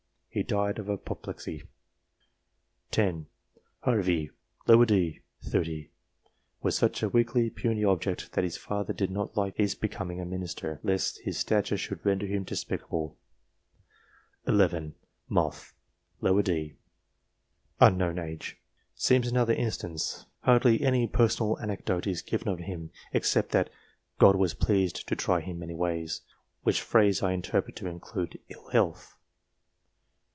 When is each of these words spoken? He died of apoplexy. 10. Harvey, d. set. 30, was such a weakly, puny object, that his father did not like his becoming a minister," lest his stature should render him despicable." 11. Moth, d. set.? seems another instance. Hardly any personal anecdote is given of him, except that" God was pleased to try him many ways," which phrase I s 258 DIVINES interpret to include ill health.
He 0.33 0.43
died 0.43 0.79
of 0.79 0.89
apoplexy. 0.89 1.63
10. 2.91 3.25
Harvey, 3.81 4.31
d. 4.65 5.19
set. 5.41 5.51
30, 5.51 5.89
was 6.61 6.73
such 6.77 7.03
a 7.03 7.09
weakly, 7.09 7.49
puny 7.49 7.83
object, 7.83 8.31
that 8.31 8.45
his 8.45 8.55
father 8.55 8.93
did 8.93 9.11
not 9.11 9.35
like 9.35 9.57
his 9.57 9.75
becoming 9.75 10.21
a 10.21 10.25
minister," 10.25 10.79
lest 10.83 11.19
his 11.25 11.37
stature 11.37 11.75
should 11.75 12.05
render 12.05 12.25
him 12.25 12.45
despicable." 12.45 13.17
11. 14.47 14.95
Moth, 15.27 15.73
d. 16.23 16.75
set.? 17.77 18.41
seems 18.95 19.27
another 19.27 19.53
instance. 19.53 20.27
Hardly 20.43 20.79
any 20.79 21.07
personal 21.07 21.59
anecdote 21.59 22.07
is 22.07 22.21
given 22.21 22.47
of 22.47 22.59
him, 22.59 22.89
except 23.11 23.49
that" 23.51 23.69
God 24.17 24.37
was 24.37 24.53
pleased 24.53 25.05
to 25.09 25.15
try 25.17 25.41
him 25.41 25.59
many 25.59 25.75
ways," 25.75 26.21
which 26.63 26.79
phrase 26.81 27.21
I 27.21 27.33
s 27.33 27.41
258 27.41 27.43
DIVINES 27.43 27.45
interpret 27.45 27.75
to 27.75 27.89
include 27.89 28.39
ill 28.47 28.69
health. 28.69 29.17